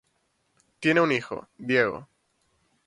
Tiene 0.79 0.99
un 1.01 1.11
hijo, 1.11 1.47
Diego. 1.59 2.09